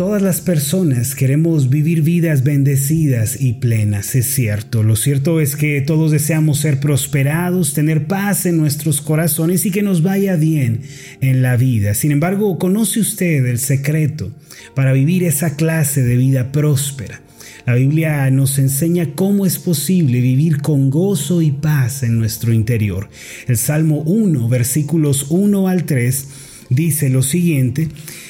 [0.00, 4.82] Todas las personas queremos vivir vidas bendecidas y plenas, es cierto.
[4.82, 9.82] Lo cierto es que todos deseamos ser prosperados, tener paz en nuestros corazones y que
[9.82, 10.80] nos vaya bien
[11.20, 11.92] en la vida.
[11.92, 14.32] Sin embargo, ¿conoce usted el secreto
[14.74, 17.20] para vivir esa clase de vida próspera?
[17.66, 23.10] La Biblia nos enseña cómo es posible vivir con gozo y paz en nuestro interior.
[23.46, 26.28] El Salmo 1, versículos 1 al 3,
[26.70, 27.88] dice lo siguiente,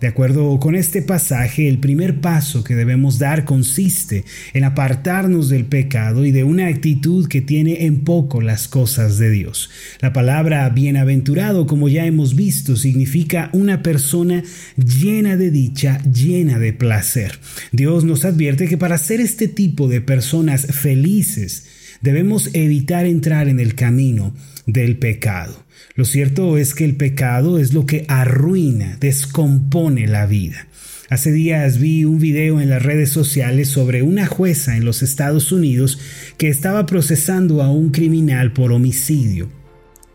[0.00, 5.64] De acuerdo con este pasaje, el primer paso que debemos dar consiste en apartarnos del
[5.64, 9.70] pecado y de una actitud que tiene en poco las cosas de Dios.
[10.00, 14.42] La palabra bienaventurado, como ya hemos visto, significa una persona
[14.76, 17.38] llena de dicha, llena de placer.
[17.72, 21.64] Dios nos advierte que para ser este tipo de personas felices,
[22.02, 24.34] debemos evitar entrar en el camino
[24.66, 25.64] del pecado.
[25.94, 30.66] Lo cierto es que el pecado es lo que arruina, descompone la vida.
[31.08, 35.52] Hace días vi un video en las redes sociales sobre una jueza en los Estados
[35.52, 36.00] Unidos
[36.36, 39.48] que estaba procesando a un criminal por homicidio.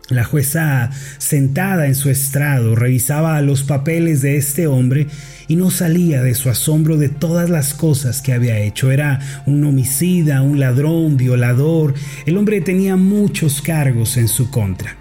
[0.08, 5.06] La jueza, sentada en su estrado, revisaba los papeles de este hombre
[5.48, 8.90] y no salía de su asombro de todas las cosas que había hecho.
[8.90, 11.94] Era un homicida, un ladrón, violador.
[12.26, 14.96] El hombre tenía muchos cargos en su contra.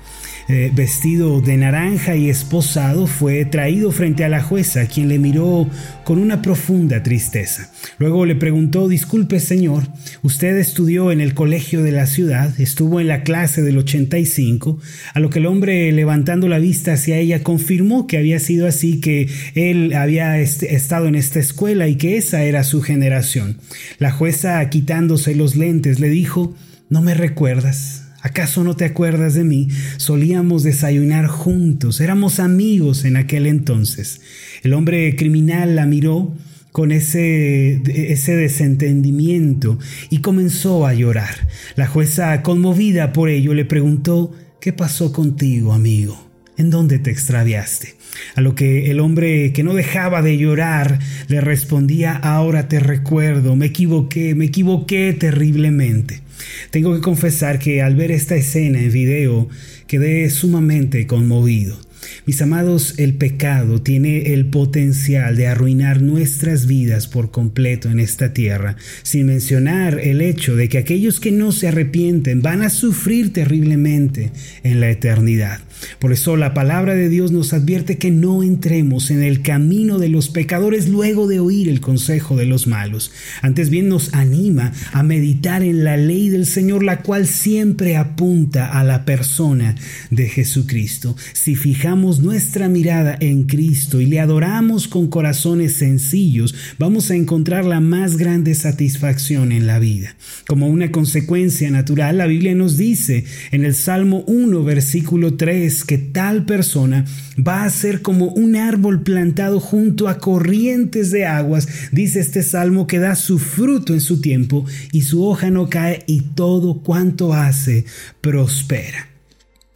[0.52, 5.66] Eh, vestido de naranja y esposado, fue traído frente a la jueza, quien le miró
[6.04, 7.72] con una profunda tristeza.
[8.00, 9.84] Luego le preguntó, disculpe señor,
[10.24, 14.78] usted estudió en el colegio de la ciudad, estuvo en la clase del 85,
[15.14, 19.00] a lo que el hombre levantando la vista hacia ella confirmó que había sido así,
[19.00, 23.58] que él había estado en esta escuela y que esa era su generación.
[24.00, 26.54] La jueza, quitándose los lentes, le dijo,
[26.90, 28.01] ¿no me recuerdas?
[28.22, 29.70] ¿Acaso no te acuerdas de mí?
[29.98, 34.22] Solíamos desayunar juntos, éramos amigos en aquel entonces.
[34.62, 36.36] El hombre criminal la miró
[36.72, 37.82] con ese,
[38.12, 39.80] ese desentendimiento
[40.10, 41.48] y comenzó a llorar.
[41.76, 46.30] La jueza, conmovida por ello, le preguntó, ¿qué pasó contigo, amigo?
[46.58, 47.96] ¿En dónde te extraviaste?
[48.36, 53.56] A lo que el hombre que no dejaba de llorar le respondía, ahora te recuerdo,
[53.56, 56.22] me equivoqué, me equivoqué terriblemente.
[56.70, 59.50] Tengo que confesar que al ver esta escena en video
[59.88, 61.78] quedé sumamente conmovido.
[62.26, 68.34] Mis amados, el pecado tiene el potencial de arruinar nuestras vidas por completo en esta
[68.34, 73.34] tierra, sin mencionar el hecho de que aquellos que no se arrepienten van a sufrir
[73.34, 74.32] terriblemente
[74.64, 75.60] en la eternidad.
[76.00, 80.10] Por eso la palabra de Dios nos advierte que no entremos en el camino de
[80.10, 83.12] los pecadores luego de oír el consejo de los malos.
[83.42, 88.68] Antes bien nos anima a meditar en la ley del Señor, la cual siempre apunta
[88.68, 89.76] a la persona
[90.10, 91.16] de Jesucristo.
[91.34, 97.66] Si fijamos nuestra mirada en Cristo y le adoramos con corazones sencillos, vamos a encontrar
[97.66, 100.16] la más grande satisfacción en la vida.
[100.48, 105.98] Como una consecuencia natural, la Biblia nos dice en el Salmo 1, versículo 3, que
[105.98, 107.06] tal persona
[107.38, 112.88] va a ser como un árbol plantado junto a corrientes de aguas, dice este salmo
[112.88, 117.34] que da su fruto en su tiempo y su hoja no cae y todo cuanto
[117.34, 117.86] hace
[118.22, 119.11] prospera.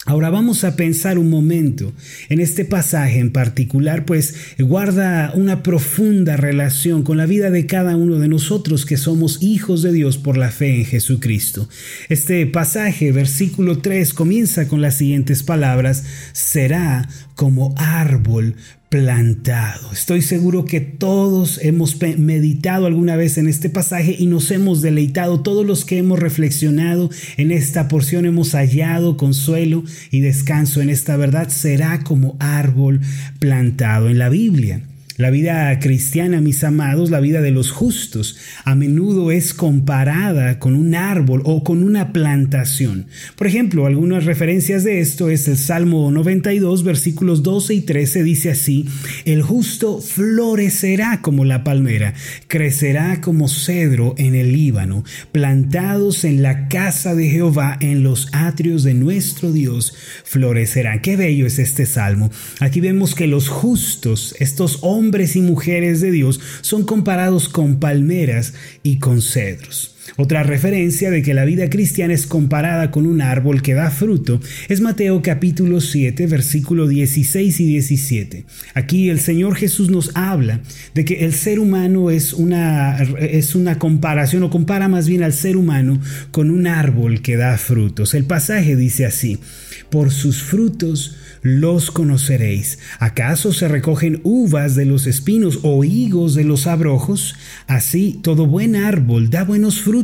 [0.08, 1.92] Ahora vamos a pensar un momento
[2.30, 7.96] en este pasaje en particular, pues guarda una profunda relación con la vida de cada
[7.96, 11.68] uno de nosotros que somos hijos de Dios por la fe en Jesucristo.
[12.08, 18.58] Este pasaje, versículo 3, comienza con las siguientes palabras, será como árbol
[18.90, 19.92] plantado.
[19.92, 25.42] Estoy seguro que todos hemos meditado alguna vez en este pasaje y nos hemos deleitado.
[25.42, 31.18] Todos los que hemos reflexionado en esta porción hemos hallado consuelo y descanso en esta
[31.18, 31.50] verdad.
[31.50, 33.02] Será como árbol
[33.40, 34.82] plantado en la Biblia.
[35.18, 38.36] La vida cristiana, mis amados, la vida de los justos,
[38.66, 43.08] a menudo es comparada con un árbol o con una plantación.
[43.38, 48.52] Por ejemplo, algunas referencias de esto es el Salmo 92, versículos 12 y 13, dice
[48.52, 48.90] así,
[49.24, 52.14] el justo florecerá como la palmera,
[52.50, 58.84] crecerá como cedro en el Líbano, plantados en la casa de Jehová, en los atrios
[58.84, 59.94] de nuestro Dios,
[60.26, 61.00] florecerán.
[61.00, 62.32] Qué bello es este salmo.
[62.60, 67.80] Aquí vemos que los justos, estos hombres, hombres y mujeres de Dios son comparados con
[67.80, 69.95] palmeras y con cedros.
[70.18, 74.40] Otra referencia de que la vida cristiana es comparada con un árbol que da fruto
[74.70, 78.46] es Mateo capítulo 7, versículo 16 y 17.
[78.76, 80.62] Aquí el Señor Jesús nos habla
[80.94, 85.34] de que el ser humano es una, es una comparación o compara más bien al
[85.34, 86.00] ser humano
[86.32, 88.14] con un árbol que da frutos.
[88.14, 89.40] El pasaje dice así,
[89.90, 92.80] por sus frutos los conoceréis.
[92.98, 97.36] ¿Acaso se recogen uvas de los espinos o higos de los abrojos?
[97.68, 99.95] Así todo buen árbol da buenos frutos,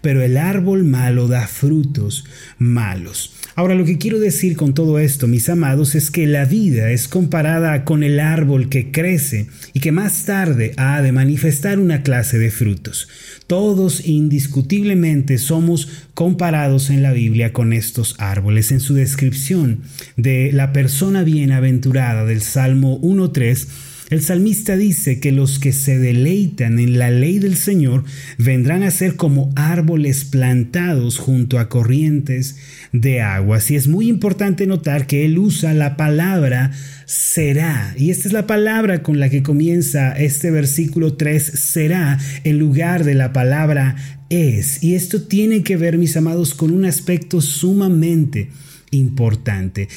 [0.00, 2.24] pero el árbol malo da frutos
[2.58, 3.34] malos.
[3.54, 7.06] Ahora lo que quiero decir con todo esto, mis amados, es que la vida es
[7.06, 12.38] comparada con el árbol que crece y que más tarde ha de manifestar una clase
[12.38, 13.08] de frutos.
[13.46, 18.72] Todos indiscutiblemente somos comparados en la Biblia con estos árboles.
[18.72, 19.80] En su descripción
[20.16, 23.66] de la persona bienaventurada del Salmo 1.3,
[24.12, 28.04] el salmista dice que los que se deleitan en la ley del Señor
[28.36, 32.56] vendrán a ser como árboles plantados junto a corrientes
[32.92, 33.70] de aguas.
[33.70, 36.72] Y es muy importante notar que él usa la palabra
[37.06, 37.94] será.
[37.96, 43.04] Y esta es la palabra con la que comienza este versículo 3, será, en lugar
[43.04, 43.96] de la palabra
[44.28, 44.82] es.
[44.82, 48.71] Y esto tiene que ver, mis amados, con un aspecto sumamente importante.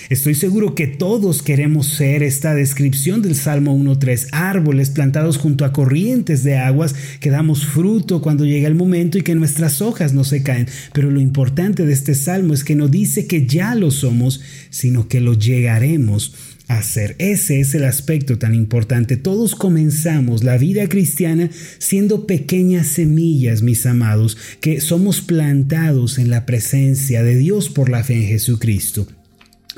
[0.09, 5.73] Estoy seguro que todos queremos ser esta descripción del Salmo 1.3, árboles plantados junto a
[5.73, 10.23] corrientes de aguas que damos fruto cuando llega el momento y que nuestras hojas no
[10.23, 10.69] se caen.
[10.93, 14.39] Pero lo importante de este salmo es que no dice que ya lo somos,
[14.69, 16.33] sino que lo llegaremos
[16.67, 17.15] hacer.
[17.19, 19.17] Ese es el aspecto tan importante.
[19.17, 26.45] Todos comenzamos la vida cristiana siendo pequeñas semillas, mis amados, que somos plantados en la
[26.45, 29.07] presencia de Dios por la fe en Jesucristo.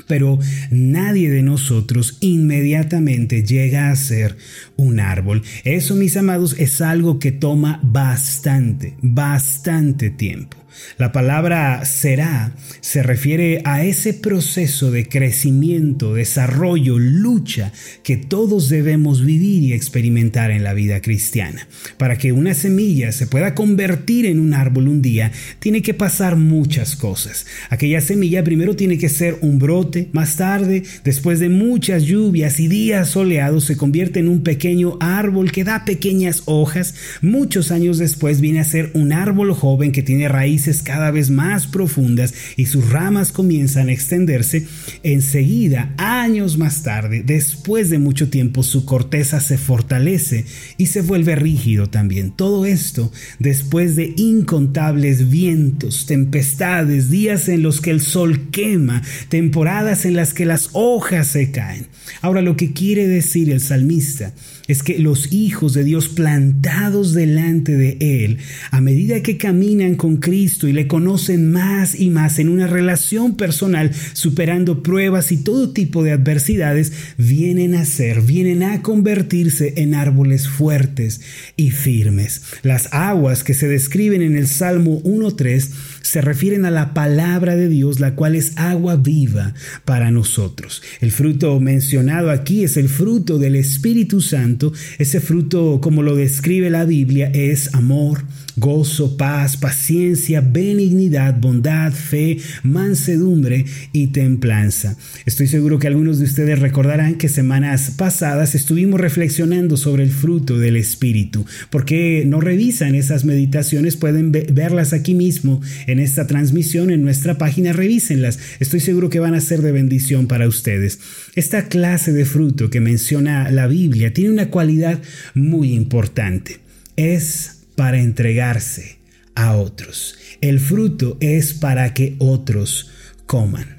[0.06, 0.38] Pero
[0.70, 4.36] nadie de nosotros inmediatamente llega a ser
[4.76, 5.42] un árbol.
[5.64, 10.57] Eso, mis amados, es algo que toma bastante, bastante tiempo.
[10.98, 17.72] La palabra será se refiere a ese proceso de crecimiento, desarrollo, lucha
[18.02, 21.66] que todos debemos vivir y experimentar en la vida cristiana.
[21.96, 26.36] Para que una semilla se pueda convertir en un árbol un día, tiene que pasar
[26.36, 27.46] muchas cosas.
[27.70, 32.68] Aquella semilla primero tiene que ser un brote, más tarde, después de muchas lluvias y
[32.68, 36.94] días soleados, se convierte en un pequeño árbol que da pequeñas hojas.
[37.22, 41.66] Muchos años después viene a ser un árbol joven que tiene raíces cada vez más
[41.66, 44.66] profundas y sus ramas comienzan a extenderse,
[45.02, 50.44] enseguida, años más tarde, después de mucho tiempo, su corteza se fortalece
[50.76, 52.30] y se vuelve rígido también.
[52.30, 60.04] Todo esto después de incontables vientos, tempestades, días en los que el sol quema, temporadas
[60.04, 61.86] en las que las hojas se caen.
[62.20, 64.32] Ahora lo que quiere decir el salmista
[64.66, 68.38] es que los hijos de Dios plantados delante de Él,
[68.70, 73.36] a medida que caminan con Cristo y le conocen más y más en una relación
[73.36, 79.94] personal, superando pruebas y todo tipo de adversidades, vienen a ser, vienen a convertirse en
[79.94, 81.20] árboles fuertes
[81.56, 82.42] y firmes.
[82.62, 85.70] Las aguas que se describen en el Salmo 1.3
[86.08, 89.52] se refieren a la palabra de Dios, la cual es agua viva
[89.84, 90.82] para nosotros.
[91.02, 94.72] El fruto mencionado aquí es el fruto del Espíritu Santo.
[94.98, 98.22] Ese fruto, como lo describe la Biblia, es amor,
[98.56, 104.96] gozo, paz, paciencia, benignidad, bondad, fe, mansedumbre y templanza.
[105.26, 110.58] Estoy seguro que algunos de ustedes recordarán que semanas pasadas estuvimos reflexionando sobre el fruto
[110.58, 111.44] del Espíritu.
[111.70, 113.96] porque no revisan esas meditaciones?
[113.96, 118.38] Pueden verlas aquí mismo en esta transmisión, en nuestra página, revísenlas.
[118.60, 120.98] Estoy seguro que van a ser de bendición para ustedes.
[121.34, 125.00] Esta clase de fruto que menciona la Biblia tiene una cualidad
[125.34, 126.58] muy importante.
[126.96, 128.98] Es para entregarse
[129.34, 130.16] a otros.
[130.40, 132.90] El fruto es para que otros
[133.26, 133.78] coman.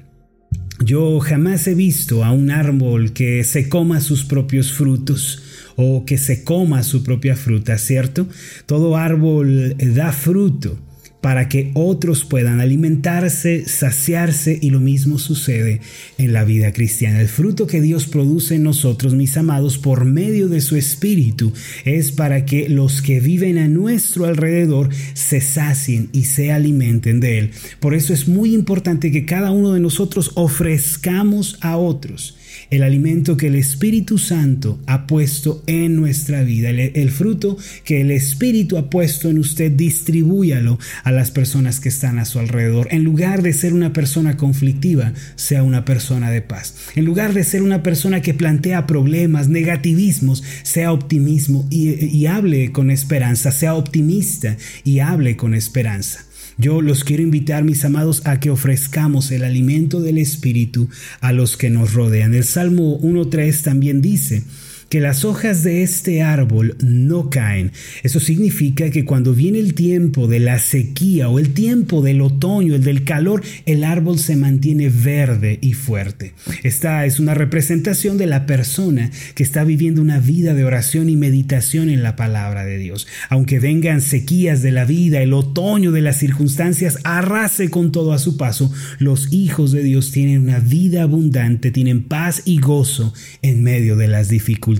[0.82, 5.42] Yo jamás he visto a un árbol que se coma sus propios frutos
[5.76, 8.26] o que se coma su propia fruta, ¿cierto?
[8.64, 10.78] Todo árbol da fruto
[11.20, 15.80] para que otros puedan alimentarse, saciarse y lo mismo sucede
[16.18, 17.20] en la vida cristiana.
[17.20, 21.52] El fruto que Dios produce en nosotros, mis amados, por medio de su Espíritu,
[21.84, 27.38] es para que los que viven a nuestro alrededor se sacien y se alimenten de
[27.38, 27.50] Él.
[27.80, 32.36] Por eso es muy importante que cada uno de nosotros ofrezcamos a otros
[32.70, 38.10] el alimento que el Espíritu Santo ha puesto en nuestra vida, el, fruto que el
[38.10, 42.88] Espíritu ha puesto en usted, distribúyalo a las personas que están a su alrededor.
[42.90, 46.74] En lugar de ser una persona conflictiva, sea una persona de paz.
[46.94, 52.90] En lugar de ser una persona que plantea problemas, negativismos, sea optimismo y, hable con
[52.90, 56.24] esperanza, sea optimista y hable con esperanza.
[56.58, 60.88] Yo los quiero invitar, mis amados, a que ofrezcamos el alimento del Espíritu
[61.20, 62.34] a los que nos rodean.
[62.34, 64.44] El Salmo 1.3 también dice,
[64.90, 67.70] que las hojas de este árbol no caen.
[68.02, 72.74] Eso significa que cuando viene el tiempo de la sequía o el tiempo del otoño,
[72.74, 76.34] el del calor, el árbol se mantiene verde y fuerte.
[76.64, 81.14] Esta es una representación de la persona que está viviendo una vida de oración y
[81.14, 83.06] meditación en la palabra de Dios.
[83.28, 88.18] Aunque vengan sequías de la vida, el otoño de las circunstancias arrase con todo a
[88.18, 93.62] su paso, los hijos de Dios tienen una vida abundante, tienen paz y gozo en
[93.62, 94.79] medio de las dificultades.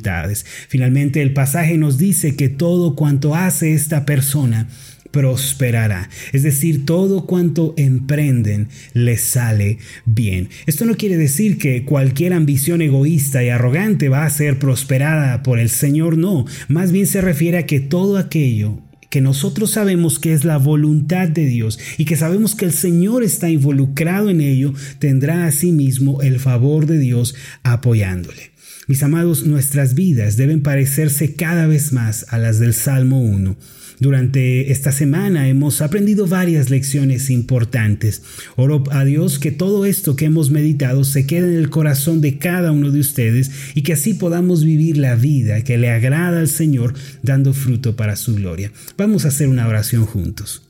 [0.68, 4.68] Finalmente el pasaje nos dice que todo cuanto hace esta persona
[5.10, 6.08] prosperará.
[6.32, 10.48] Es decir, todo cuanto emprenden les sale bien.
[10.66, 15.58] Esto no quiere decir que cualquier ambición egoísta y arrogante va a ser prosperada por
[15.58, 16.44] el Señor, no.
[16.68, 18.78] Más bien se refiere a que todo aquello
[19.10, 23.24] que nosotros sabemos que es la voluntad de Dios y que sabemos que el Señor
[23.24, 28.52] está involucrado en ello, tendrá asimismo el favor de Dios apoyándole.
[28.90, 33.56] Mis amados, nuestras vidas deben parecerse cada vez más a las del Salmo 1.
[34.00, 38.22] Durante esta semana hemos aprendido varias lecciones importantes.
[38.56, 42.38] Oro a Dios que todo esto que hemos meditado se quede en el corazón de
[42.38, 46.48] cada uno de ustedes y que así podamos vivir la vida que le agrada al
[46.48, 48.72] Señor dando fruto para su gloria.
[48.98, 50.62] Vamos a hacer una oración juntos.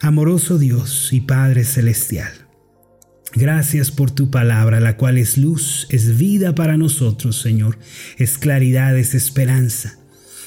[0.00, 2.41] Amoroso Dios y Padre Celestial.
[3.34, 7.78] Gracias por tu palabra, la cual es luz, es vida para nosotros, Señor,
[8.18, 9.98] es claridad, es esperanza.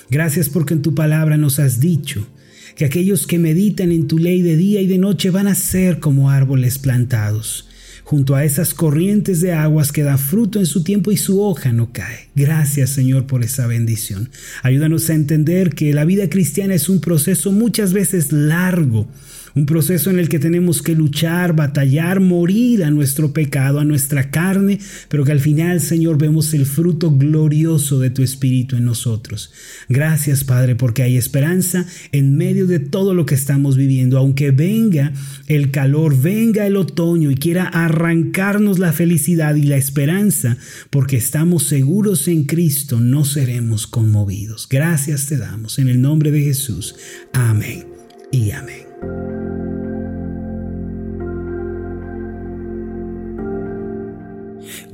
[0.10, 2.28] Gracias porque en tu palabra nos has dicho
[2.76, 6.00] que aquellos que meditan en tu ley de día y de noche van a ser
[6.00, 7.68] como árboles plantados,
[8.04, 11.72] junto a esas corrientes de aguas que da fruto en su tiempo y su hoja
[11.72, 12.30] no cae.
[12.36, 14.30] Gracias Señor por esa bendición.
[14.62, 19.08] Ayúdanos a entender que la vida cristiana es un proceso muchas veces largo,
[19.56, 24.30] un proceso en el que tenemos que luchar, batallar, morir a nuestro pecado, a nuestra
[24.30, 29.52] carne, pero que al final, Señor, vemos el fruto glorioso de tu Espíritu en nosotros.
[29.88, 35.14] Gracias, Padre, porque hay esperanza en medio de todo lo que estamos viviendo, aunque venga
[35.48, 40.58] el calor, venga el otoño y quiera arrancarnos la felicidad y la esperanza,
[40.90, 44.68] porque estamos seguros en Cristo, no seremos conmovidos.
[44.70, 46.96] Gracias te damos en el nombre de Jesús.
[47.32, 47.86] Amén
[48.32, 48.75] y amén.